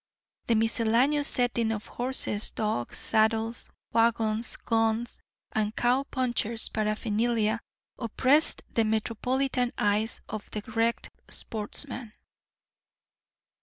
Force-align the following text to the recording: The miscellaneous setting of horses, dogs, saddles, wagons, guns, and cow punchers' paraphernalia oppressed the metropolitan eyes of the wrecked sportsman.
The 0.47 0.55
miscellaneous 0.55 1.27
setting 1.27 1.71
of 1.71 1.85
horses, 1.85 2.49
dogs, 2.49 2.97
saddles, 2.97 3.69
wagons, 3.93 4.55
guns, 4.55 5.21
and 5.51 5.75
cow 5.75 6.05
punchers' 6.09 6.69
paraphernalia 6.69 7.59
oppressed 7.99 8.63
the 8.73 8.83
metropolitan 8.83 9.71
eyes 9.77 10.21
of 10.27 10.49
the 10.49 10.61
wrecked 10.75 11.11
sportsman. 11.29 12.13